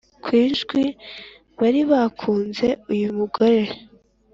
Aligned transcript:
kwijwi 0.23 0.83
baribakunze 1.59 2.67
uyu 2.91 3.09
mugore 3.17 3.61